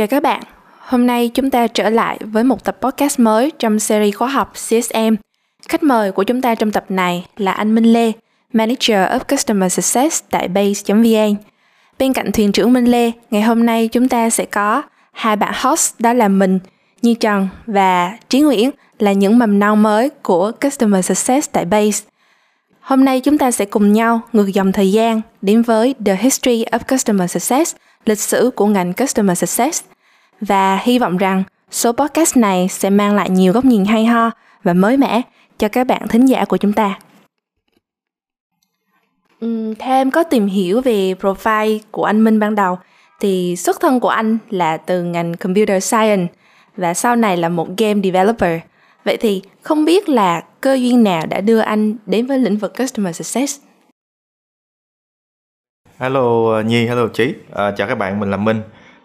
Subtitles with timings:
[0.00, 0.42] Chào các bạn,
[0.78, 4.52] hôm nay chúng ta trở lại với một tập podcast mới trong series khóa học
[4.52, 5.14] CSM.
[5.68, 8.12] Khách mời của chúng ta trong tập này là anh Minh Lê,
[8.52, 11.34] Manager of Customer Success tại Base.vn.
[11.98, 14.82] Bên cạnh thuyền trưởng Minh Lê, ngày hôm nay chúng ta sẽ có
[15.12, 16.58] hai bạn host đó là mình,
[17.02, 22.04] Như Trần và Trí Nguyễn là những mầm non mới của Customer Success tại Base.
[22.80, 26.64] Hôm nay chúng ta sẽ cùng nhau ngược dòng thời gian đến với The History
[26.64, 29.84] of Customer Success, lịch sử của ngành Customer Success.
[30.40, 34.30] Và hy vọng rằng số podcast này sẽ mang lại nhiều góc nhìn hay ho
[34.62, 35.22] và mới mẻ
[35.58, 36.98] cho các bạn thính giả của chúng ta.
[39.46, 42.78] Uhm, có tìm hiểu về profile của anh Minh ban đầu
[43.20, 46.32] thì xuất thân của anh là từ ngành Computer Science
[46.76, 48.60] và sau này là một game developer.
[49.04, 52.78] Vậy thì không biết là cơ duyên nào đã đưa anh đến với lĩnh vực
[52.78, 53.60] Customer Success?
[56.00, 58.62] Hello ờ, Nhi, hello Trí, à, ờ, chào các bạn, mình là Minh.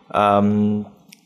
[0.10, 0.42] À,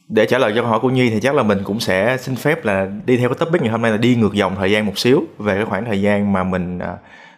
[0.08, 2.36] để trả lời cho câu hỏi của Nhi thì chắc là mình cũng sẽ xin
[2.36, 4.86] phép là đi theo cái topic ngày hôm nay là đi ngược dòng thời gian
[4.86, 6.80] một xíu về cái khoảng thời gian mà mình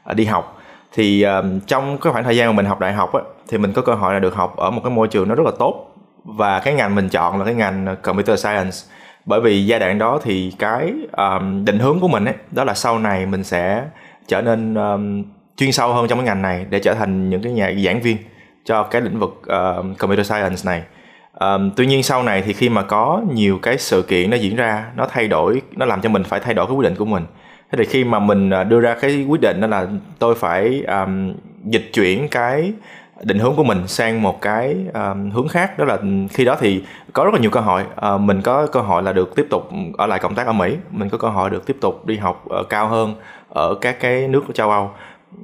[0.04, 0.62] à, đi học.
[0.94, 3.74] Thì à, trong cái khoảng thời gian mà mình học đại học á, thì mình
[3.74, 5.96] có cơ hội là được học ở một cái môi trường nó rất là tốt
[6.24, 8.78] và cái ngành mình chọn là cái ngành Computer Science
[9.26, 12.74] bởi vì giai đoạn đó thì cái um, định hướng của mình ấy đó là
[12.74, 13.84] sau này mình sẽ
[14.28, 15.24] trở nên um,
[15.62, 18.18] chuyên sâu hơn trong cái ngành này để trở thành những cái nhà giảng viên
[18.66, 20.84] cho cái lĩnh vực uh, computer science này.
[21.40, 24.56] Um, tuy nhiên sau này thì khi mà có nhiều cái sự kiện nó diễn
[24.56, 27.06] ra nó thay đổi nó làm cho mình phải thay đổi cái quyết định của
[27.06, 27.24] mình.
[27.72, 29.88] Thế thì khi mà mình ờ, đưa ra cái quyết định đó là
[30.20, 32.74] tôi phải um, dịch chuyển cái
[33.24, 35.80] định hướng của mình sang một cái um, hướng khác.
[35.80, 35.98] Đó là
[36.30, 37.84] khi đó thì có rất là nhiều cơ hội.
[38.16, 40.76] Uh, mình có cơ hội là được tiếp tục ở lại công tác ở Mỹ.
[40.92, 43.16] Mình có cơ hội được tiếp tục đi học uh, cao hơn
[43.50, 44.92] ở các cái nước của châu Âu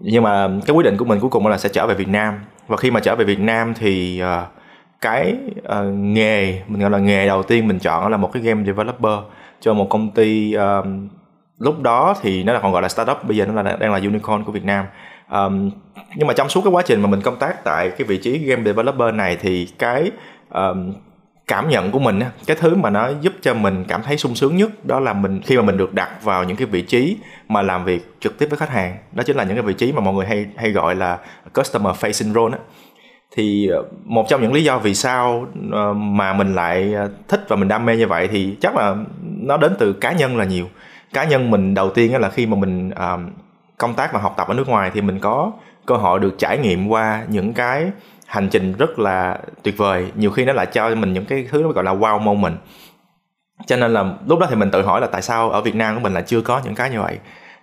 [0.01, 2.33] nhưng mà cái quyết định của mình cuối cùng là sẽ trở về Việt Nam.
[2.67, 4.47] Và khi mà trở về Việt Nam thì uh,
[5.01, 8.63] cái uh, nghề mình gọi là nghề đầu tiên mình chọn là một cái game
[8.65, 9.19] developer
[9.59, 10.85] cho một công ty uh,
[11.59, 13.99] lúc đó thì nó là còn gọi là startup bây giờ nó là đang là
[13.99, 14.85] unicorn của Việt Nam.
[15.31, 15.71] Um,
[16.15, 18.37] nhưng mà trong suốt cái quá trình mà mình công tác tại cái vị trí
[18.37, 20.11] game developer này thì cái
[20.53, 20.93] um,
[21.47, 24.57] cảm nhận của mình cái thứ mà nó giúp cho mình cảm thấy sung sướng
[24.57, 27.61] nhất đó là mình, khi mà mình được đặt vào những cái vị trí mà
[27.61, 28.97] làm việc trực tiếp với khách hàng.
[29.11, 31.17] Đó chính là những cái vị trí mà mọi người hay hay gọi là
[31.53, 32.63] customer facing role á.
[33.35, 37.45] Thì ờ, một trong những lý do vì sao ờ, mà mình lại ờ, thích
[37.47, 40.45] và mình đam mê như vậy thì chắc là nó đến từ cá nhân là
[40.45, 40.65] nhiều.
[41.13, 42.91] Cá nhân mình đầu tiên là khi mà mình
[43.77, 45.51] công tác và học tập ở nước ngoài thì mình có
[45.85, 47.91] cơ hội được trải nghiệm qua những cái
[48.27, 50.11] hành trình rất là tuyệt vời.
[50.15, 52.57] Nhiều khi nó lại cho mình những cái thứ nó gọi là wow moment.
[53.65, 55.95] Cho nên là lúc đó thì mình tự hỏi là tại sao ở Việt Nam
[55.95, 57.17] của mình là chưa có những cái như vậy.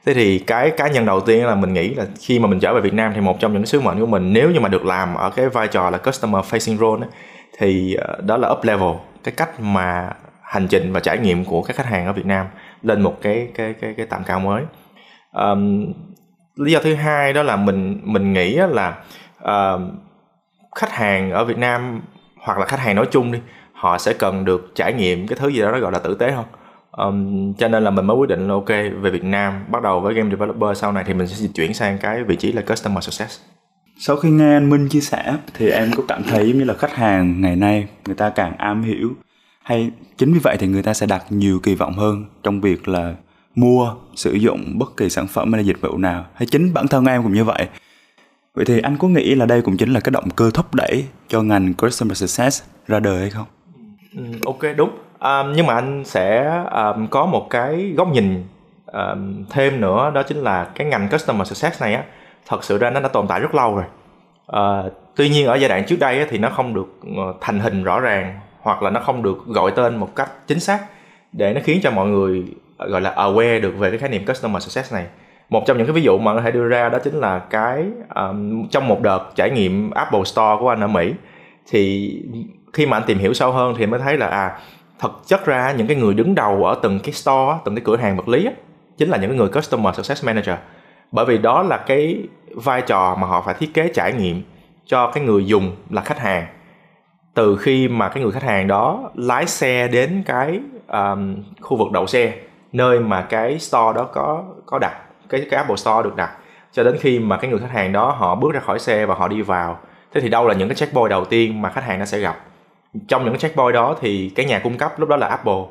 [0.07, 2.75] Thế thì cái cá nhân đầu tiên là mình nghĩ là khi mà mình trở
[2.75, 4.85] về Việt Nam thì một trong những sứ mệnh của mình nếu như mà được
[4.85, 7.11] làm ở cái vai trò là customer facing role ấy,
[7.59, 8.95] thì ờ, đó là up level
[9.25, 10.11] cái cách mà
[10.43, 12.47] hành trình và trải nghiệm của các khách hàng ở Việt Nam
[12.83, 14.63] lên một cái cái cái cái tầm cao mới.
[15.33, 15.93] Um,
[16.57, 18.99] lý do thứ hai đó là mình mình nghĩ là
[19.45, 19.81] uh,
[20.75, 22.01] khách hàng ở Việt Nam
[22.37, 23.39] hoặc là khách hàng nói chung đi
[23.73, 26.31] họ sẽ cần được trải nghiệm cái thứ gì đó nó gọi là tử tế
[26.31, 26.45] hơn
[26.91, 28.69] um, cho nên là mình mới quyết định là ok
[29.01, 31.75] về Việt Nam bắt đầu với game developer sau này thì mình sẽ dịch chuyển
[31.75, 33.41] sang cái vị trí là customer success.
[33.99, 36.75] Sau khi nghe anh Minh chia sẻ thì em có cảm thấy giống như là
[36.75, 39.11] khách hàng ngày nay người ta càng am hiểu.
[39.63, 42.89] Hay chính vì vậy thì người ta sẽ đặt nhiều kỳ vọng hơn trong việc
[42.89, 43.15] là
[43.55, 46.27] mua sử dụng bất kỳ sản phẩm hay dịch vụ nào.
[46.35, 47.69] Hay chính bản thân em cũng như vậy
[48.55, 51.05] vậy thì anh có nghĩ là đây cũng chính là cái động cơ thúc đẩy
[51.29, 53.47] cho ngành customer success ra đời hay không?
[54.17, 54.91] Ừ, ok đúng.
[55.21, 58.45] Um, nhưng mà anh sẽ um, có một cái góc nhìn
[58.87, 62.05] um, thêm nữa đó chính là cái ngành customer success này á
[62.47, 63.85] thật sự ra nó đã tồn tại rất lâu rồi.
[64.53, 67.61] Uh, tuy nhiên ở giai đoạn trước đây á, thì nó không được ờ, thành
[67.61, 70.81] hình rõ ràng hoặc là nó không được gọi tên một cách chính xác
[71.33, 72.45] để nó khiến cho mọi người
[72.79, 75.07] gọi là aware được về cái khái niệm customer success này
[75.49, 77.85] một trong những cái ví dụ mà có thể đưa ra đó chính là cái
[78.15, 81.15] um, trong một đợt trải nghiệm Apple Store của anh ở Mỹ
[81.71, 82.13] thì
[82.73, 84.59] khi mà anh tìm hiểu sâu hơn thì mới thấy là à
[84.99, 87.97] thật chất ra những cái người đứng đầu ở từng cái store từng cái cửa
[87.97, 88.49] hàng vật lý
[88.97, 90.55] chính là những cái người customer success manager.
[91.13, 94.43] Bởi vì đó là cái vai trò mà họ phải thiết kế trải nghiệm
[94.87, 96.47] cho cái người dùng là khách hàng.
[97.35, 101.93] Từ khi mà cái người khách hàng đó lái xe đến cái um, khu vực
[101.93, 102.33] đậu xe
[102.73, 105.04] nơi mà cái store đó có có đặt
[105.39, 106.31] cái cái Apple Store được đặt
[106.73, 109.15] cho đến khi mà cái người khách hàng đó họ bước ra khỏi xe và
[109.15, 109.79] họ đi vào,
[110.15, 112.37] thế thì đâu là những cái checkpoint đầu tiên mà khách hàng nó sẽ gặp.
[113.09, 115.63] Trong những cái checkpoint đó thì cái nhà cung cấp lúc đó là Apple,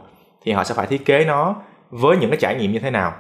[0.45, 1.56] thì họ sẽ phải thiết kế nó
[1.89, 3.13] với những cái trải nghiệm như thế nào.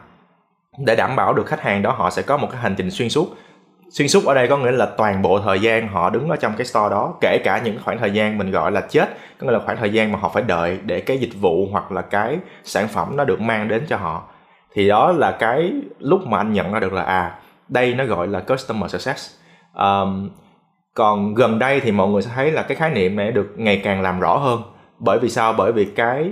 [0.77, 3.09] Để đảm bảo được khách hàng đó họ sẽ có một cái hành trình xuyên
[3.09, 3.27] suốt.
[3.89, 6.53] Xuyên suốt ở đây có nghĩa là toàn bộ thời gian họ đứng ở trong
[6.57, 9.53] cái store đó, kể cả những khoảng thời gian mình gọi là chết, có nghĩa
[9.53, 12.37] là khoảng thời gian mà họ phải đợi để cái dịch vụ hoặc là cái
[12.63, 14.23] sản phẩm nó được mang đến cho họ
[14.73, 17.39] thì đó là cái lúc mà anh nhận ra được là à
[17.69, 19.31] đây nó gọi là customer success.
[19.73, 20.29] Um,
[20.93, 23.81] còn gần đây thì mọi người sẽ thấy là cái khái niệm này được ngày
[23.83, 24.61] càng làm rõ hơn.
[24.99, 25.53] Bởi vì sao?
[25.53, 26.31] Bởi vì cái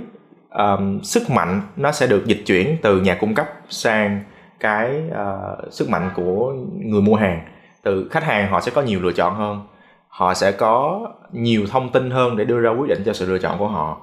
[0.50, 4.20] um, sức mạnh nó sẽ được dịch chuyển từ nhà cung cấp sang
[4.60, 7.40] cái uh, sức mạnh của người mua hàng.
[7.82, 9.60] Từ khách hàng họ sẽ có nhiều lựa chọn hơn.
[10.08, 13.38] Họ sẽ có nhiều thông tin hơn để đưa ra quyết định cho sự lựa
[13.38, 14.00] chọn của họ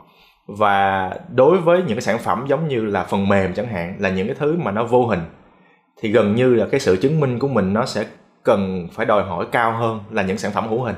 [0.57, 4.09] và đối với những cái sản phẩm giống như là phần mềm chẳng hạn là
[4.09, 5.21] những cái thứ mà nó vô hình
[6.01, 8.05] thì gần như là cái sự chứng minh của mình nó sẽ
[8.43, 10.95] cần phải đòi hỏi cao hơn là những sản phẩm hữu hình.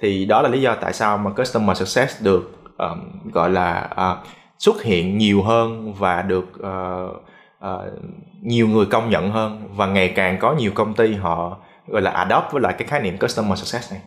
[0.00, 4.26] Thì đó là lý do tại sao mà customer success được um, gọi là uh,
[4.58, 7.22] xuất hiện nhiều hơn và được uh,
[7.64, 7.92] uh,
[8.42, 12.10] nhiều người công nhận hơn và ngày càng có nhiều công ty họ gọi là
[12.10, 14.00] adopt với lại cái khái niệm customer success này.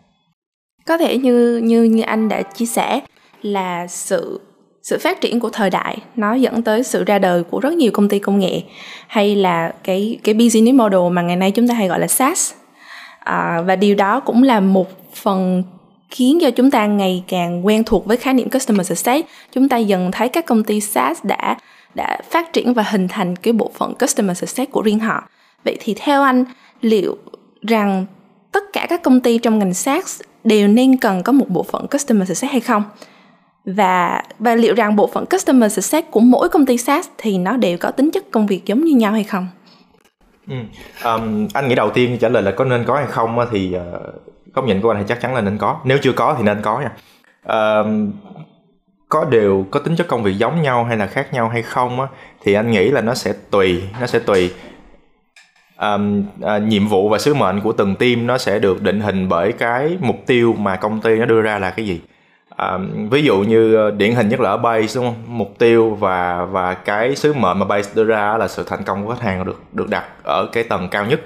[0.88, 3.02] Có thể như như như anh đã chia sẻ
[3.42, 4.42] là sự
[4.84, 7.92] sự phát triển của thời đại nó dẫn tới sự ra đời của rất nhiều
[7.92, 8.62] công ty công nghệ
[9.08, 12.54] hay là cái cái business model mà ngày nay chúng ta hay gọi là SaaS.
[13.20, 15.64] À, và điều đó cũng là một phần
[16.10, 19.28] khiến cho chúng ta ngày càng quen thuộc với khái niệm customer success.
[19.52, 21.58] Chúng ta dần thấy các công ty SaaS đã
[21.96, 25.24] đã phát triển và hình thành cái bộ phận customer success của riêng họ.
[25.66, 26.46] Vậy thì theo anh
[26.82, 27.18] liệu
[27.62, 28.06] rằng
[28.52, 31.88] tất cả các công ty trong ngành SaaS đều nên cần có một bộ phận
[31.88, 32.84] customer success hay không?
[33.66, 37.58] Và và liệu rằng bộ phận customer success của mỗi công ty SaaS thì nó
[37.58, 39.48] đều có tính chất công việc giống như nhau hay không?
[40.48, 40.56] Ừ.
[41.06, 44.54] Um, anh nghĩ đầu tiên trả lời là có nên có hay không thì uh,
[44.54, 46.62] góc nhìn của anh thì chắc chắn là nên có nếu chưa có thì nên
[46.62, 46.92] có nha
[47.84, 48.12] um,
[49.10, 52.02] có đều có tính chất công việc giống nhau hay là khác nhau hay không
[52.02, 52.08] á,
[52.44, 54.54] thì anh nghĩ là nó sẽ tùy nó sẽ tùy
[55.78, 59.30] um, uh, nhiệm vụ và sứ mệnh của từng team nó sẽ được định hình
[59.30, 62.02] bởi cái mục tiêu mà công ty nó đưa ra là cái gì
[62.56, 62.78] à,
[63.12, 65.24] ví dụ như ờ, điển hình nhất là ở base đúng không?
[65.28, 69.06] Mục tiêu và và cái sứ mệnh mà base đưa ra là sự thành công
[69.06, 71.22] của khách hàng được được đặt ở cái tầng cao nhất.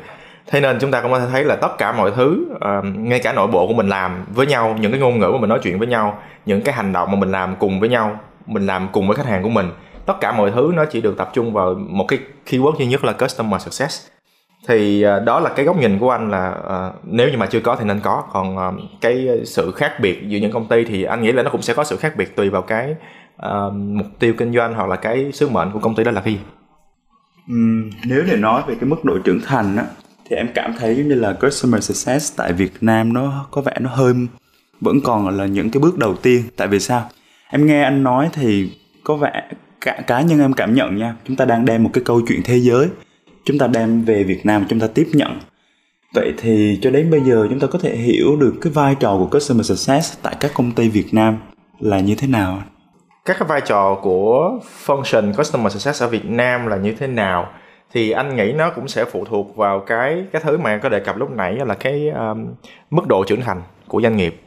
[0.47, 3.19] Thế nên chúng ta cũng có thể thấy là tất cả mọi thứ uh, ngay
[3.19, 5.59] cả nội bộ của mình làm với nhau những cái ngôn ngữ mà mình nói
[5.63, 8.88] chuyện với nhau những cái hành động mà mình làm cùng với nhau mình làm
[8.91, 9.71] cùng với khách hàng của mình
[10.06, 12.19] tất cả mọi thứ nó chỉ được tập trung vào một cái
[12.50, 14.07] keyword duy nhất là customer success
[14.67, 17.59] thì uh, đó là cái góc nhìn của anh là uh, nếu như mà chưa
[17.59, 18.23] có thì nên có.
[18.31, 21.49] Còn uh, cái sự khác biệt giữa những công ty thì anh nghĩ là nó
[21.49, 22.95] cũng sẽ có sự khác biệt tùy vào cái
[23.45, 26.21] uh, mục tiêu kinh doanh hoặc là cái sứ mệnh của công ty đó là
[26.21, 26.39] cái gì.
[27.51, 29.85] Uhm, nếu để nói về cái mức độ trưởng thành á
[30.29, 33.73] thì em cảm thấy giống như là customer success tại Việt Nam nó có vẻ
[33.79, 34.13] nó hơi
[34.81, 36.43] vẫn còn là những cái bước đầu tiên.
[36.57, 37.09] Tại vì sao?
[37.49, 38.71] Em nghe anh nói thì
[39.03, 39.49] có vẻ
[39.81, 42.41] cả cá nhân em cảm nhận nha chúng ta đang đem một cái câu chuyện
[42.43, 42.87] thế giới
[43.47, 45.39] chúng ta đem về Việt Nam chúng ta tiếp nhận.
[46.13, 49.17] Vậy thì cho đến bây giờ chúng ta có thể hiểu được cái vai trò
[49.17, 51.38] của customer success tại các công ty Việt Nam
[51.79, 52.61] là như thế nào?
[53.25, 57.49] Các cái vai trò của function customer success ở Việt Nam là như thế nào?
[57.94, 60.89] Thì anh nghĩ nó cũng sẽ phụ thuộc vào cái cái thứ mà em có
[60.89, 62.47] đề cập lúc nãy là cái um,
[62.89, 64.41] mức độ trưởng thành của doanh nghiệp.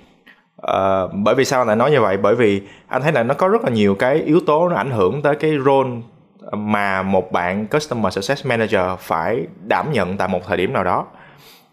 [0.62, 2.17] Uh, bởi vì sao lại nói như vậy?
[2.17, 4.91] Bởi vì anh thấy là nó có rất là nhiều cái yếu tố nó ảnh
[4.91, 5.91] hưởng tới cái role
[6.52, 11.06] mà một bạn customer success manager phải đảm nhận tại một thời điểm nào đó.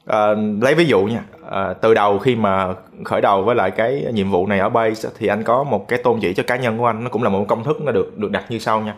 [0.09, 2.67] Uh, lấy ví dụ nha uh, từ đầu khi mà
[3.05, 5.99] khởi đầu với lại cái nhiệm vụ này ở base thì anh có một cái
[6.03, 8.17] tôn chỉ cho cá nhân của anh nó cũng là một công thức nó được
[8.17, 8.95] được đặt như sau nha.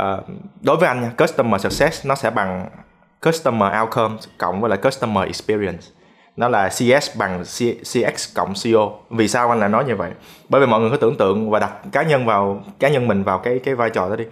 [0.00, 0.24] Uh,
[0.60, 2.66] đối với anh nha customer success nó sẽ bằng
[3.26, 5.95] customer outcome cộng với lại customer experience
[6.36, 7.44] nó là CS bằng
[7.80, 10.10] CX cộng CO vì sao anh lại nói như vậy?
[10.48, 13.22] Bởi vì mọi người có tưởng tượng và đặt cá nhân vào, cá nhân mình
[13.22, 14.24] vào cái cái vai trò đó đi.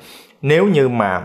[0.43, 1.23] Nếu như mà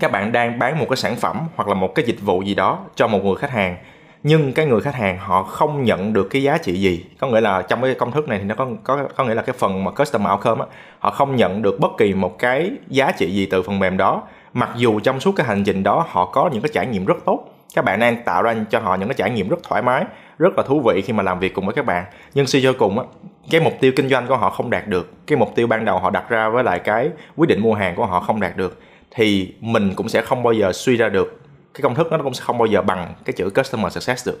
[0.00, 2.54] các bạn đang bán một cái sản phẩm hoặc là một cái dịch vụ gì
[2.54, 3.76] đó cho một người khách hàng,
[4.22, 7.40] nhưng cái người khách hàng họ không nhận được cái giá trị gì, có nghĩa
[7.40, 9.84] là trong cái công thức này thì nó có có có nghĩa là cái phần
[9.84, 10.66] mà customer outcome á,
[10.98, 14.22] họ không nhận được bất kỳ một cái giá trị gì từ phần mềm đó.
[14.52, 17.16] Mặc dù trong suốt cái hành trình đó họ có những cái trải nghiệm rất
[17.24, 20.04] tốt các bạn đang tạo ra cho họ những cái trải nghiệm rất thoải mái
[20.38, 22.04] rất là thú vị khi mà làm việc cùng với các bạn.
[22.34, 23.04] Nhưng suy cho cùng á
[23.50, 25.98] cái mục tiêu kinh doanh của họ không đạt được cái mục tiêu ban đầu
[25.98, 28.80] họ đặt ra với lại cái quyết định mua hàng của họ không đạt được
[29.10, 31.40] thì mình cũng sẽ không bao giờ suy ra được
[31.74, 34.40] cái công thức nó cũng sẽ không bao giờ bằng cái chữ customer success được.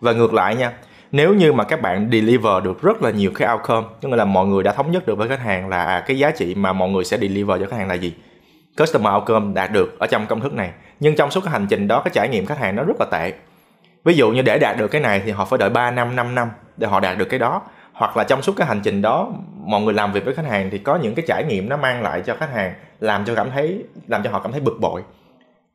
[0.00, 0.72] Và ngược lại nha
[1.12, 4.46] nếu như mà các bạn deliver được rất là nhiều cái outcome tức là mọi
[4.46, 6.88] người đã thống nhất được với khách hàng là à, cái giá trị mà mọi
[6.88, 8.14] người sẽ deliver cho khách hàng là gì?
[8.78, 11.88] Customer outcome đạt được ở trong công thức này nhưng trong suốt cái hành trình
[11.88, 13.32] đó, cái trải nghiệm khách hàng nó rất là tệ.
[14.04, 16.34] Ví dụ như để đạt được cái này thì họ phải đợi 3 năm 5
[16.34, 17.62] năm để họ đạt được cái đó.
[17.92, 19.32] Hoặc là trong suốt cái hành trình đó,
[19.64, 22.02] mọi người làm việc với khách hàng thì có những cái trải nghiệm nó mang
[22.02, 25.02] lại cho khách hàng, làm cho cảm thấy, làm cho họ cảm thấy bực bội.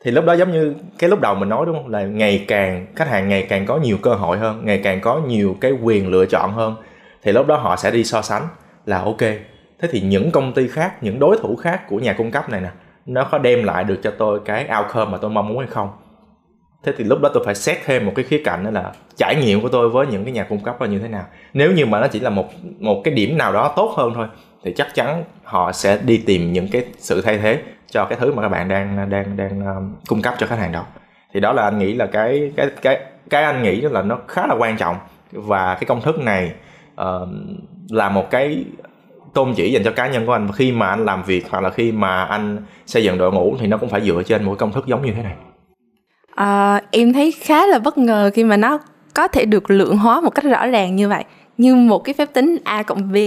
[0.04, 1.90] Thì lúc đó giống như cái lúc đầu mình nói đúng không?
[1.90, 5.22] Là ngày càng, khách hàng ngày càng có nhiều cơ hội hơn, ngày càng có
[5.28, 6.76] nhiều cái quyền lựa chọn hơn.
[7.24, 8.48] Thì lúc đó họ sẽ đi so sánh
[8.86, 9.22] là ok.
[9.80, 12.62] Thế thì những công ty khác, những đối thủ khác của nhà cung cấp này
[12.62, 12.70] nè
[13.06, 15.90] nó có đem lại được cho tôi cái outcome mà tôi mong muốn hay không?
[16.84, 19.36] Thế thì lúc đó tôi phải xét thêm một cái khía cạnh đó là trải
[19.36, 21.24] nghiệm của tôi với những cái nhà cung cấp là như thế nào.
[21.54, 22.46] Nếu như mà nó chỉ là một
[22.80, 24.28] một cái điểm nào đó tốt hơn thôi
[24.64, 28.34] thì chắc chắn họ sẽ đi tìm những cái sự thay thế cho cái thứ
[28.34, 30.86] mà các bạn đang đang đang um, cung cấp cho khách hàng đó.
[31.34, 34.48] Thì đó là anh nghĩ là cái cái cái cái anh nghĩ là nó khá
[34.48, 34.96] là quan trọng.
[35.32, 36.54] Và cái công thức này
[37.02, 37.30] uh,
[37.90, 38.66] là một cái
[39.36, 40.48] tôn chỉ dành cho cá nhân của anh.
[40.56, 43.68] Khi mà anh làm việc hoặc là khi mà anh xây dựng đội ngũ thì
[43.68, 45.34] nó cũng phải dựa trên một công thức giống như thế này.
[46.36, 48.80] À, em thấy khá là bất ngờ khi mà nó
[49.14, 51.24] có thể được lượng hóa một cách rõ ràng như vậy
[51.58, 53.18] như một cái phép tính a cộng b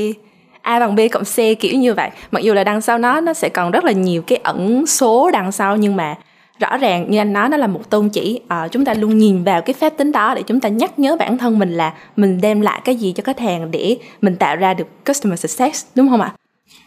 [0.63, 2.11] a bằng b cộng c kiểu như vậy.
[2.31, 5.31] Mặc dù là đằng sau nó nó sẽ còn rất là nhiều cái ẩn số
[5.31, 6.15] đằng sau nhưng mà
[6.59, 8.41] rõ ràng như anh nói nó là một tôn chỉ.
[8.49, 11.17] À, chúng ta luôn nhìn vào cái phép tính đó để chúng ta nhắc nhớ
[11.19, 14.57] bản thân mình là mình đem lại cái gì cho khách hàng để mình tạo
[14.57, 16.33] ra được customer success đúng không ạ?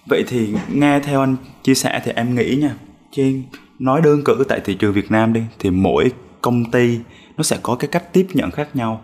[0.05, 2.75] Vậy thì nghe theo anh chia sẻ thì em nghĩ nha
[3.11, 3.43] trên
[3.79, 6.11] nói đơn cử tại thị trường Việt Nam đi thì mỗi
[6.41, 6.99] công ty
[7.37, 9.01] nó sẽ có cái cách tiếp nhận khác nhau.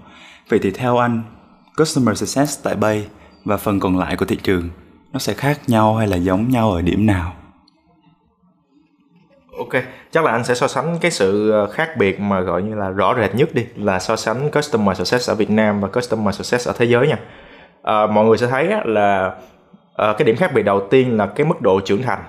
[0.50, 1.24] Vậy thì theo anh
[1.77, 3.05] customer success tại Bay
[3.45, 4.69] và phần còn lại của thị trường
[5.13, 7.33] nó sẽ khác nhau hay là giống nhau ở điểm nào?
[9.57, 12.75] Ok, chắc là anh sẽ so sánh cái sự ờ, khác biệt mà gọi như
[12.75, 16.35] là rõ rệt nhất đi là so sánh customer success ở Việt Nam và customer
[16.35, 17.17] success ở thế giới nha.
[17.83, 19.35] À, mọi người sẽ thấy là
[19.95, 22.19] à, cái điểm khác biệt đầu tiên là cái mức độ trưởng thành.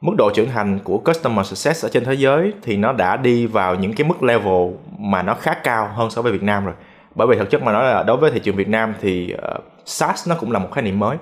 [0.00, 3.46] Mức độ trưởng thành của customer success ở trên thế giới thì nó đã đi
[3.46, 6.74] vào những cái mức level mà nó khá cao hơn so với Việt Nam rồi.
[7.14, 9.64] Bởi vì thực chất mà nói là đối với thị trường Việt Nam thì uh,
[9.84, 11.16] SaaS nó cũng là một khái niệm mới.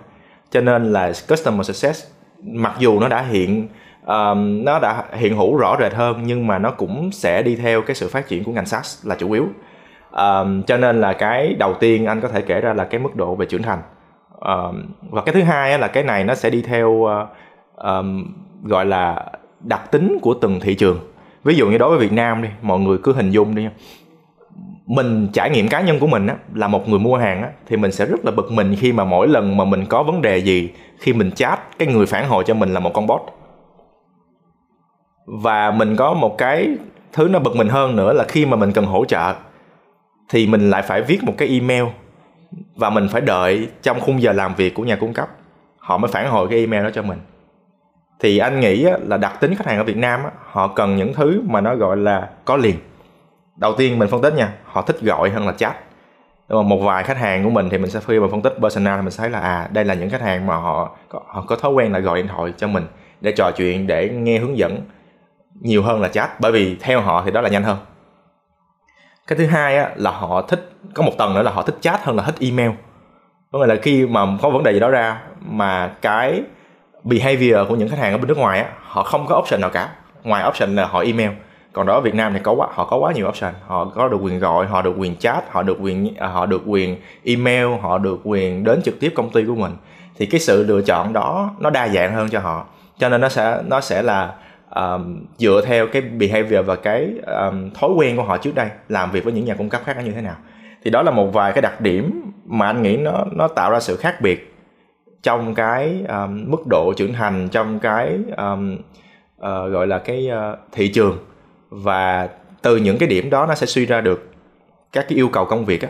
[0.51, 2.07] Cho nên là customer success
[2.43, 3.69] mặc dù nó đã hiện
[4.07, 7.83] um, nó đã hiện hữu rõ rệt hơn nhưng mà nó cũng sẽ đi theo
[7.83, 9.47] cái sự phát triển của ngành SaaS là chủ yếu.
[10.11, 13.17] Um, cho nên là cái đầu tiên anh có thể kể ra là cái mức
[13.17, 13.79] độ về trưởng thành.
[14.41, 17.09] Um, và cái thứ hai là cái này nó sẽ đi theo uh,
[17.77, 20.99] um, gọi là đặc tính của từng thị trường.
[21.45, 23.69] Ví dụ như đối với Việt Nam đi mọi người cứ hình dung đi
[24.87, 27.77] mình trải nghiệm cá nhân của mình á, là một người mua hàng á, thì
[27.77, 30.39] mình sẽ rất là bực mình khi mà mỗi lần mà mình có vấn đề
[30.39, 33.21] gì khi mình chat cái người phản hồi cho mình là một con bot
[35.27, 36.77] và mình có một cái
[37.13, 39.35] thứ nó bực mình hơn nữa là khi mà mình cần hỗ trợ
[40.29, 41.85] thì mình lại phải viết một cái email.
[42.77, 45.29] Và mình phải đợi trong khung giờ làm việc của nhà cung cấp
[45.79, 47.19] họ mới phản hồi cái email đó cho mình.
[48.21, 51.43] Thì anh nghĩ là đặc tính khách hàng ở Việt Nam họ cần những thứ
[51.47, 52.77] mà nó gọi là có liền.
[53.57, 55.77] Đầu tiên mình phân tích nha họ thích gọi hơn là chat.
[56.49, 58.55] Nhưng mà một vài khách hàng của mình thì mình sẽ khi mà phân tích
[58.61, 61.21] personal thì mình sẽ thấy là à đây là những khách hàng mà họ có,
[61.27, 62.85] họ có thói quen là gọi điện thoại cho mình
[63.21, 64.79] để trò chuyện để nghe hướng dẫn
[65.61, 67.79] nhiều hơn là chat bởi vì theo họ thì đó là nhanh hơn.
[69.27, 72.03] Cái thứ hai á, là họ thích có một tầng nữa là họ thích chat
[72.03, 72.71] hơn là thích email.
[73.53, 76.43] Có nghĩa là khi mà có vấn đề gì đó ra mà cái
[77.05, 79.71] behavior của những khách hàng ở bên nước ngoài á, họ không có option nào
[79.71, 79.89] cả.
[80.23, 81.31] Ngoài option là họ email.
[81.73, 83.53] Còn đó ở Việt Nam thì có quá họ có quá nhiều option.
[83.67, 86.63] Họ có được quyền gọi họ được quyền chat họ được quyền à, họ được
[86.67, 89.77] quyền email họ được quyền đến trực tiếp công ty của mình.
[90.19, 92.65] Thì cái sự lựa chọn đó nó đa dạng hơn cho họ.
[92.99, 94.35] Cho nên nó sẽ nó sẽ là
[94.75, 99.11] um, dựa theo cái behavior và cái um, thói quen của họ trước đây làm
[99.11, 100.37] việc với những nhà cung cấp khác như thế nào.
[100.85, 103.81] Thì đó là một vài cái đặc điểm mà anh nghĩ nó nó tạo ra
[103.81, 104.55] sự khác biệt
[105.23, 108.75] trong cái um, mức độ trưởng thành trong cái um,
[109.37, 111.19] uh, gọi là cái uh, thị trường.
[111.71, 112.29] Và
[112.63, 114.31] từ những cái điểm đó nó sẽ suy ra được
[114.93, 115.89] các cái yêu cầu công việc á.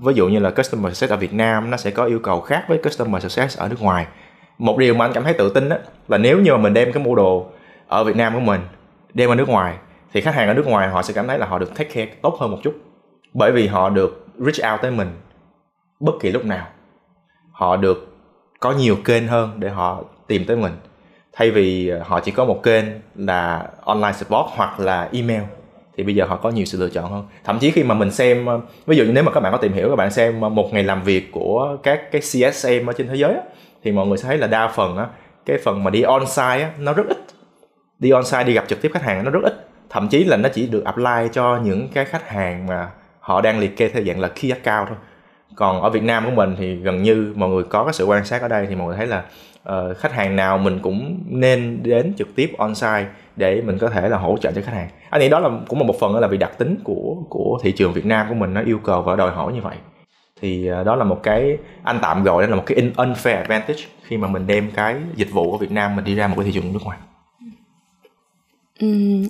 [0.00, 2.64] Ví dụ như là customer success ở Việt Nam nó sẽ có yêu cầu khác
[2.68, 4.06] với customer success ở nước ngoài.
[4.58, 6.92] Một điều mà anh cảm thấy tự tin á là nếu như mà mình đem
[6.92, 7.46] cái mô đồ
[7.88, 8.60] ở Việt Nam của mình,
[9.14, 9.76] đem ra nước ngoài,
[10.12, 12.06] thì khách hàng ở nước ngoài họ sẽ cảm thấy là họ được take care
[12.22, 12.74] tốt hơn một chút.
[13.34, 15.08] Bởi vì họ được reach out tới mình
[16.00, 16.66] bất kỳ lúc nào.
[17.52, 18.16] Họ được
[18.60, 20.72] có nhiều kênh hơn để họ tìm tới mình.
[21.32, 25.42] Thay vì ờ, họ chỉ có một kênh là online support hoặc là email,
[25.96, 27.26] thì bây giờ họ có nhiều sự lựa chọn hơn.
[27.44, 29.58] Thậm chí khi mà mình xem ờ, ví dụ như nếu mà các bạn có
[29.58, 32.92] tìm hiểu, các bạn xem ờ, một ngày làm việc của các cái CSM ở
[32.92, 33.34] trên thế giới
[33.82, 35.06] thì mọi người sẽ thấy là đa phần á,
[35.46, 37.18] cái phần mà đi on site á, nó rất ít
[37.98, 39.68] đi on site đi gặp trực tiếp khách hàng nó rất ít.
[39.90, 42.88] Thậm chí là nó chỉ được apply cho những cái khách hàng mà
[43.20, 44.96] họ đang liệt kê theo dạng là key account thôi.
[45.54, 48.24] Còn ở Việt Nam của mình thì gần như mọi người có cái sự quan
[48.24, 49.22] sát ở đây thì mọi người thấy là
[49.68, 53.88] uh, khách hàng nào mình cũng nên đến trực tiếp on site để mình có
[53.88, 54.88] thể là hỗ trợ cho khách hàng.
[55.10, 57.72] Anh nghĩ đó là cũng là một phần là vì đặc tính của của thị
[57.72, 59.76] trường Việt Nam của mình nó yêu cầu và đòi hỏi như vậy.
[60.40, 63.80] Thì uh, đó là một cái anh tạm gọi đó là một cái unfair advantage
[64.04, 66.44] khi mà mình đem cái dịch vụ của Việt Nam mình đi ra một cái
[66.44, 66.98] thị trường nước ngoài.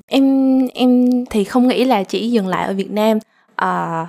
[0.06, 3.18] Em em thì không nghĩ là chỉ dừng lại ở Việt Nam.
[3.56, 4.06] À,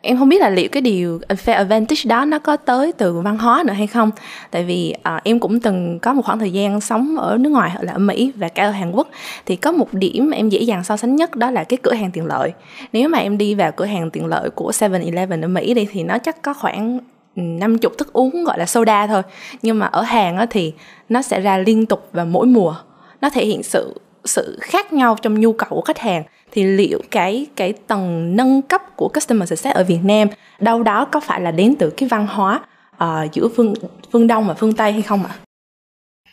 [0.00, 3.38] em không biết là liệu cái điều unfair advantage đó nó có tới từ văn
[3.38, 4.10] hóa nữa hay không.
[4.50, 7.70] Tại vì à, em cũng từng có một khoảng thời gian sống ở nước ngoài
[7.80, 9.08] là ở mỹ và cả ở hàn quốc.
[9.46, 12.10] Thì có một điểm em dễ dàng so sánh nhất đó là cái cửa hàng
[12.10, 12.52] tiện lợi.
[12.92, 16.02] Nếu mà em đi vào cửa hàng tiện lợi của 7-Eleven ở mỹ đi thì
[16.02, 16.98] nó chắc có khoảng
[17.34, 19.22] năm chục thức uống gọi là soda thôi.
[19.62, 20.72] Nhưng mà ở Hàn thì
[21.08, 22.74] nó sẽ ra liên tục và mỗi mùa.
[23.20, 26.22] Nó thể hiện sự sự khác nhau trong nhu cầu của khách hàng
[26.52, 30.28] thì liệu cái cái tầng nâng cấp của customer success ở Việt Nam
[30.60, 32.60] đâu đó có phải là đến từ cái văn hóa
[33.04, 33.74] uh, giữa phương
[34.12, 35.34] phương Đông và phương Tây hay không ạ?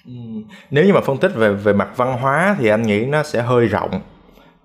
[0.05, 0.13] Ừ,
[0.71, 3.41] nếu như mà phân tích về về mặt văn hóa thì anh nghĩ nó sẽ
[3.41, 4.01] hơi rộng.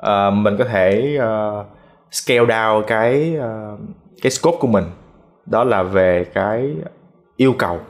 [0.06, 1.66] Uh, mình có thể uh,
[2.10, 3.80] scale down cái uh,
[4.22, 4.84] cái scope của mình
[5.46, 6.70] đó là về cái
[7.36, 7.80] yêu cầu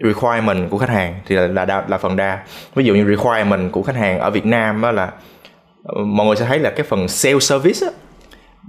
[0.00, 2.42] requirement của khách hàng thì là là, là phần đa.
[2.74, 5.10] Ví dụ như requirement của khách hàng ở Việt Nam đó là
[5.84, 7.92] ờ, mọi người sẽ thấy là cái phần sales service đó,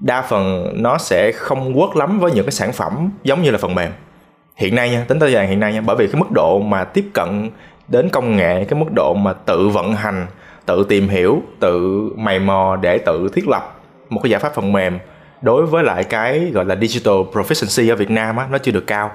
[0.02, 3.58] đa phần nó sẽ không work lắm với những cái sản phẩm giống như là
[3.58, 3.92] phần mềm.
[4.56, 6.84] Hiện nay nha tính tới giờ hiện nay nha bởi vì cái mức độ mà
[6.84, 7.50] tiếp cận
[7.88, 10.28] đến công nghệ cái mức độ mà tự vận hành
[10.66, 14.72] tự tìm hiểu tự mày mò để tự thiết lập một cái giải pháp phần
[14.72, 15.00] mềm
[15.42, 18.88] đối với lại cái gọi là digital proficiency ở Việt Nam á nó chưa được
[18.88, 19.12] cao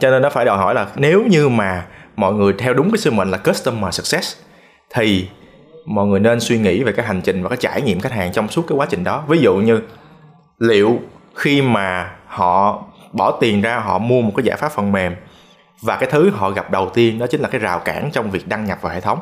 [0.00, 2.98] cho nên nó phải đòi hỏi là nếu như mà mọi người theo đúng cái
[2.98, 4.36] sứ mệnh là customer success,
[4.94, 5.28] thì
[5.86, 8.32] mọi người nên suy nghĩ về cái hành trình và cái trải nghiệm khách hàng
[8.32, 9.24] trong suốt cái quá trình đó.
[9.28, 9.80] Ví dụ như
[10.58, 10.98] liệu
[11.34, 15.14] khi mà họ bỏ tiền ra, họ mua một cái giải pháp phần mềm
[15.82, 18.48] và cái thứ họ gặp đầu tiên đó chính là cái rào cản trong việc
[18.48, 19.18] đăng nhập vào hệ thống.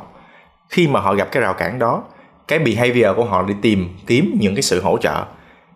[0.68, 2.02] Khi mà họ gặp cái rào cản đó,
[2.48, 5.24] cái behavior của họ đi tìm kiếm những cái sự hỗ trợ.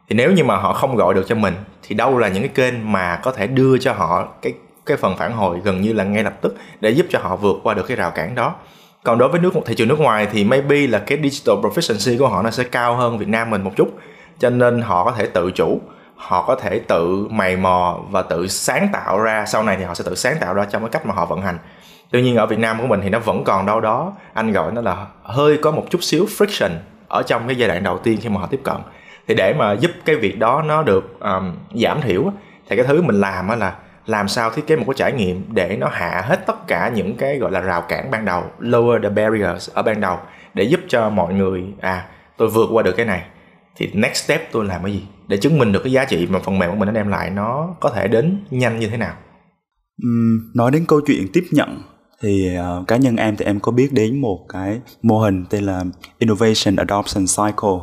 [0.09, 2.53] Thì nếu như mà họ không gọi được cho mình, thì đâu là những cái
[2.55, 4.53] kênh mà có thể đưa cho họ cái
[4.87, 7.57] cái phần phản hồi gần như là ngay lập tức để giúp cho họ vượt
[7.63, 8.55] qua được cái rào cản đó.
[9.05, 12.29] Còn đối với nước thị trường nước ngoài thì maybe là cái digital proficiency của
[12.29, 13.99] họ nó sẽ cao hơn Việt Nam mình một chút.
[14.39, 15.81] Cho nên họ có thể tự chủ
[16.17, 19.95] họ có thể tự mày mò và tự sáng tạo ra sau này thì họ
[19.95, 21.59] sẽ tự sáng tạo ra trong cái cách mà họ vận hành.
[22.11, 24.73] Tuy nhiên ở Việt Nam của mình thì nó vẫn còn đâu đó anh gọi
[24.73, 26.71] nó là hơi có một chút xíu friction
[27.09, 28.77] ở trong cái giai đoạn đầu tiên khi mà họ tiếp cận.
[29.29, 32.25] Thì để mà giúp cái việc đó nó được um, giảm thiểu
[32.69, 33.75] thì cái thứ mình làm là
[34.07, 37.17] làm sao thiết kế một cái trải nghiệm để nó hạ hết tất cả những
[37.17, 40.19] cái gọi là rào cản ban đầu lower the barriers ở ban đầu
[40.55, 43.23] để giúp cho mọi người à tôi vượt qua được cái này.
[43.77, 45.03] Thì next step tôi làm cái gì?
[45.29, 47.31] Để chứng minh được cái giá trị mà phần mềm của mình nó đem lại
[47.31, 49.15] nó có thể đến nhanh như thế nào.
[50.07, 51.83] Uhm, nói đến câu chuyện tiếp nhận
[52.23, 52.49] thì
[52.81, 55.85] uh, cá nhân em thì em có biết đến một cái mô hình tên là
[56.19, 57.79] innovation adoption cycle.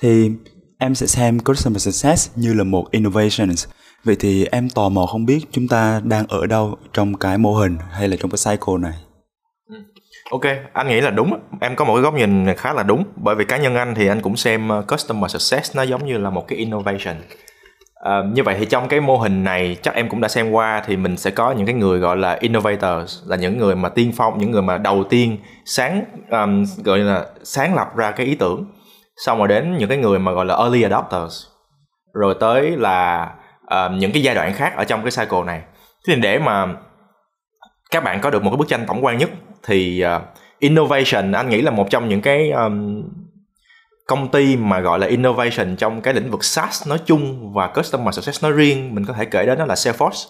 [0.00, 0.30] Thì
[0.78, 3.66] em sẽ xem customer success như là một innovations.
[4.04, 7.54] Vậy thì em tò mò không biết chúng ta đang ở đâu trong cái mô
[7.54, 8.92] hình hay là trong cái cycle này?
[10.30, 11.40] Ok, anh nghĩ là đúng.
[11.60, 13.04] Em có một cái góc nhìn khá là đúng.
[13.16, 16.18] Bởi vì cá nhân anh thì anh cũng xem ờ, customer success nó giống như
[16.18, 17.16] là một cái innovation.
[18.04, 20.82] À, như vậy thì trong cái mô hình này chắc em cũng đã xem qua
[20.86, 24.12] thì mình sẽ có những cái người gọi là innovators là những người mà tiên
[24.16, 28.34] phong những người mà đầu tiên sáng um, gọi là sáng lập ra cái ý
[28.34, 28.64] tưởng
[29.16, 31.46] xong rồi đến những cái người mà gọi là early adopters
[32.14, 33.30] rồi tới là
[33.64, 35.62] uh, những cái giai đoạn khác ở trong cái cycle này.
[36.06, 36.66] Thế thì để mà
[37.90, 39.30] các bạn có được một cái bức tranh tổng quan nhất
[39.62, 40.22] thì uh,
[40.58, 43.02] innovation anh nghĩ là một trong những cái um,
[44.06, 48.14] công ty mà gọi là innovation trong cái lĩnh vực SaaS nói chung và customer
[48.14, 50.28] success nói riêng mình có thể kể đến đó là Salesforce.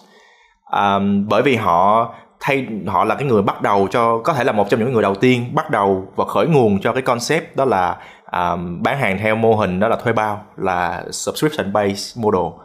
[0.71, 4.51] Um, bởi vì họ thay họ là cái người bắt đầu cho có thể là
[4.51, 7.65] một trong những người đầu tiên bắt đầu và khởi nguồn cho cái concept đó
[7.65, 7.97] là
[8.31, 12.64] um, bán hàng theo mô hình đó là thuê bao là subscription based model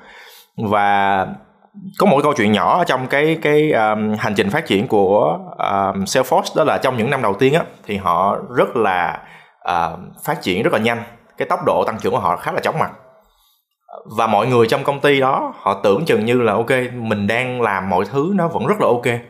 [0.69, 1.27] và
[1.99, 5.39] có một câu chuyện nhỏ ở trong cái cái um, hành trình phát triển của
[5.59, 9.23] um, Salesforce đó là trong những năm đầu tiên á thì họ rất là
[9.71, 11.03] uh, phát triển rất là nhanh.
[11.37, 12.91] Cái tốc độ tăng trưởng của họ khá là chóng mặt.
[14.17, 17.63] Và mọi người trong công ty đó họ tưởng chừng như là ok mình đang
[17.63, 19.21] làm mọi thứ nó vẫn rất là ok.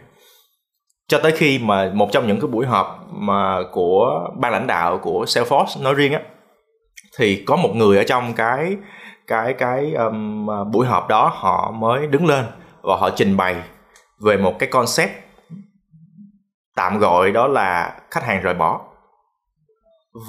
[1.09, 4.99] Cho tới khi mà một trong những cái buổi họp mà của ban lãnh đạo
[4.99, 6.21] của Salesforce nói riêng á
[7.19, 8.77] thì có một người ở trong cái
[9.31, 12.45] cái cái um, à, buổi họp đó họ mới đứng lên
[12.83, 13.57] và họ trình bày
[14.25, 15.11] về một cái concept
[16.77, 18.81] tạm gọi đó là khách hàng rời bỏ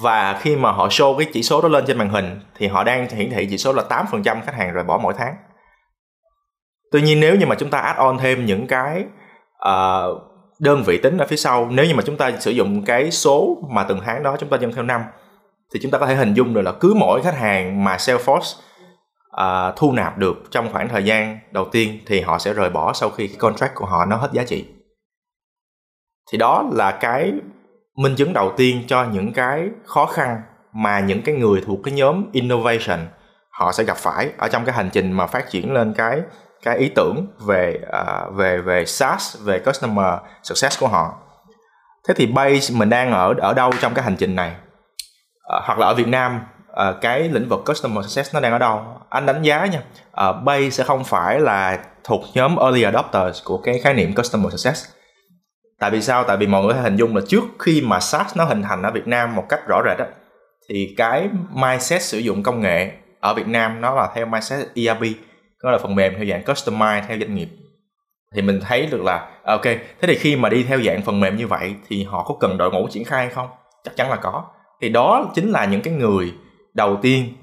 [0.02, 2.84] và khi mà họ show cái chỉ số đó lên trên màn hình thì họ
[2.84, 5.36] đang hiển thị chỉ số là 8% khách hàng rời bỏ mỗi tháng.
[6.92, 9.04] Tuy nhiên nếu như mà chúng ta add on thêm những cái
[9.68, 10.22] uh,
[10.60, 13.56] đơn vị tính ở phía sau, nếu như mà chúng ta sử dụng cái số
[13.70, 15.02] mà từng tháng đó chúng ta nhân theo năm
[15.74, 18.60] thì chúng ta có thể hình dung được là cứ mỗi khách hàng mà Salesforce
[19.40, 22.92] uh, thu nạp được trong khoảng thời gian đầu tiên thì họ sẽ rời bỏ
[22.92, 24.66] sau khi cái contract của họ nó hết giá trị.
[26.32, 27.32] Thì đó là cái
[27.96, 30.42] minh chứng đầu tiên cho những cái khó khăn
[30.72, 33.00] mà những cái người thuộc cái nhóm innovation
[33.50, 36.20] họ sẽ gặp phải ở trong cái hành trình mà phát triển lên cái
[36.62, 41.14] cái ý tưởng về uh, về về SaaS về customer success của họ.
[42.08, 44.50] Thế thì base mình đang ở ở đâu trong cái hành trình này?
[44.50, 46.40] Uh, hoặc là ở Việt Nam?
[46.72, 48.80] Uh, cái lĩnh vực customer success nó đang ở đâu?
[49.08, 49.82] Anh đánh giá nha.
[50.28, 54.52] Uh, bay sẽ không phải là thuộc nhóm early adopters của cái khái niệm customer
[54.52, 54.86] success.
[55.78, 56.24] Tại vì sao?
[56.24, 58.90] Tại vì mọi người hình dung là trước khi mà SaaS nó hình thành ở
[58.90, 60.04] Việt Nam một cách rõ rệt đó
[60.68, 65.02] thì cái mindset sử dụng công nghệ ở Việt Nam nó là theo mindset ERP
[65.62, 67.48] nó là phần mềm theo dạng customize theo doanh nghiệp.
[68.34, 71.20] Thì mình thấy được là à, ok thế thì khi mà đi theo dạng phần
[71.20, 73.48] mềm như vậy thì họ có cần đội ngũ triển khai không?
[73.84, 74.44] Chắc chắn là có.
[74.80, 76.34] Thì đó chính là những cái người
[76.74, 77.34] đầu tiên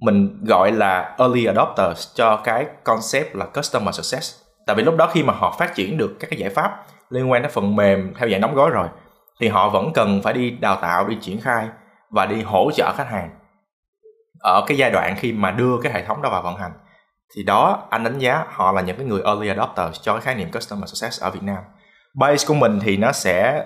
[0.00, 4.42] mình gọi là early adopters cho cái concept là customer success.
[4.66, 7.30] Tại vì lúc đó khi mà họ phát triển được các cái giải pháp liên
[7.30, 8.88] quan đến phần mềm theo dạng đóng gói rồi,
[9.40, 11.68] thì họ vẫn cần phải đi đào tạo, đi triển khai
[12.10, 13.30] và đi hỗ trợ khách hàng.
[14.40, 16.72] Ở cái giai đoạn khi mà đưa cái hệ thống đó vào vận hành,
[17.36, 20.34] thì đó, anh đánh giá họ là những cái người early adopters cho cái khái
[20.34, 21.58] niệm customer success ở Việt Nam.
[22.14, 23.64] Base của mình thì nó sẽ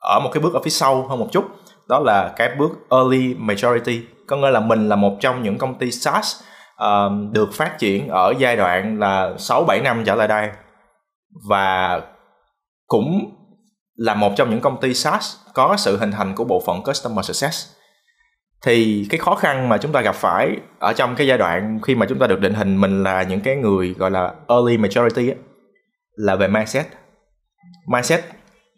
[0.00, 1.44] ở một cái bước ở phía sau hơn một chút
[1.88, 4.00] đó là cái bước early majority.
[4.26, 6.42] Có nghĩa là mình là một trong những công ty SaaS
[6.84, 10.50] uh, được phát triển ở giai đoạn là 6 7 năm trở lại đây.
[11.48, 12.00] Và
[12.86, 13.34] cũng
[13.96, 17.24] là một trong những công ty SaaS có sự hình thành của bộ phận Customer
[17.24, 17.72] Success.
[18.62, 21.94] Thì cái khó khăn mà chúng ta gặp phải ở trong cái giai đoạn khi
[21.94, 25.30] mà chúng ta được định hình mình là những cái người gọi là early majority
[25.30, 25.36] ấy,
[26.16, 26.86] là về mindset.
[27.86, 28.24] Mindset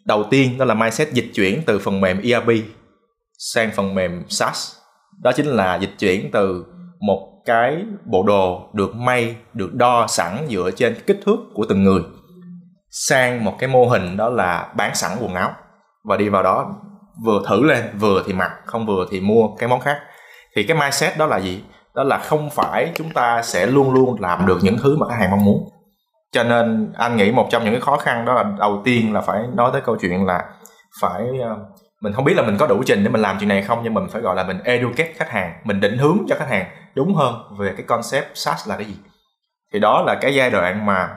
[0.05, 2.47] đầu tiên đó là mindset dịch chuyển từ phần mềm ERP
[3.39, 4.75] sang phần mềm SaaS.
[5.21, 6.65] Đó chính là dịch chuyển từ
[6.99, 11.83] một cái bộ đồ được may, được đo sẵn dựa trên kích thước của từng
[11.83, 12.01] người,
[12.89, 15.51] sang một cái mô hình đó là bán sẵn quần áo.
[16.03, 16.75] Và đi vào đó,
[17.25, 19.99] vừa thử lên, vừa thì mặc, không vừa thì mua cái món khác.
[20.55, 21.63] Thì cái mindset đó là gì?
[21.95, 25.17] Đó là không phải chúng ta sẽ luôn luôn làm được những thứ mà khách
[25.19, 25.69] hàng mong muốn.
[26.31, 29.21] Cho nên anh nghĩ một trong những cái khó khăn đó là đầu tiên là
[29.21, 30.45] phải nói tới câu chuyện là
[31.01, 31.55] phải ờ,
[32.01, 33.93] mình không biết là mình có đủ trình để mình làm chuyện này không nhưng
[33.93, 37.15] mình phải gọi là mình educate khách hàng mình định hướng cho khách hàng đúng
[37.15, 38.95] hơn về cái concept SaaS là cái gì.
[39.73, 41.09] Thì đó là cái giai đoạn mà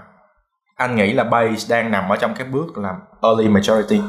[0.76, 4.00] anh nghĩ là base đang nằm ở trong cái bước là early majority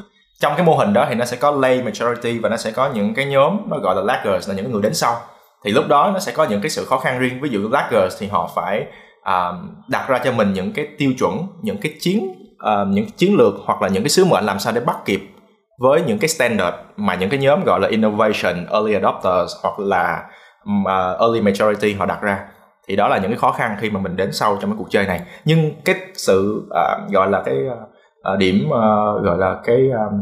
[0.44, 2.90] trong cái mô hình đó thì nó sẽ có late majority và nó sẽ có
[2.94, 5.22] những cái nhóm nó gọi là laggers là những người đến sau.
[5.64, 7.42] Thì lúc đó nó sẽ có những cái sự khó khăn riêng.
[7.42, 8.86] Ví dụ laggers thì họ phải
[9.20, 9.56] uh,
[9.88, 13.54] đặt ra cho mình những cái tiêu chuẩn những cái chiến uh, những chiến lược
[13.66, 15.33] hoặc là những cái sứ mệnh làm sao để bắt kịp
[15.80, 20.24] với những cái standard mà những cái nhóm gọi là innovation early adopters hoặc là
[20.86, 22.40] à, early majority họ đặt ra.
[22.88, 24.88] Thì đó là những cái khó khăn khi mà mình đến sâu trong cái cuộc
[24.90, 25.22] chơi này.
[25.46, 27.58] Nhưng cái sự uh, gọi là cái
[28.34, 30.20] uh, điểm uh, gọi là cái um,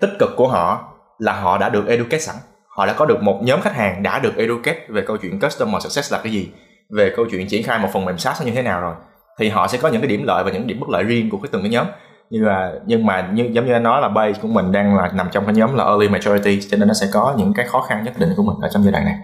[0.00, 0.80] tích cực của họ
[1.18, 2.36] là họ đã được educate sẵn.
[2.76, 5.82] Họ đã có được một nhóm khách hàng đã được educate về câu chuyện customer
[5.82, 6.50] success là cái gì
[6.96, 8.94] về câu chuyện triển khai một phần mềm SaaS như thế nào rồi.
[9.38, 11.38] Thì họ sẽ có những cái điểm lợi và những điểm bất lợi riêng của
[11.38, 11.86] cái từng cái nhóm
[12.30, 15.10] như là, nhưng mà như, giống như anh nói là base của mình đang là
[15.14, 17.80] nằm trong cái nhóm là early majority, cho nên nó sẽ có những cái khó
[17.80, 19.14] khăn nhất định của mình ở trong giai đoạn này.